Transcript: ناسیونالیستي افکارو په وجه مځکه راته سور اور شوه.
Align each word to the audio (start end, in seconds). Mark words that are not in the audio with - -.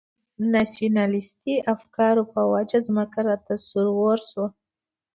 ناسیونالیستي 0.53 1.55
افکارو 1.73 2.23
په 2.33 2.41
وجه 2.53 2.79
مځکه 2.95 3.19
راته 3.29 3.53
سور 3.67 3.87
اور 4.03 4.19
شوه. 4.29 4.47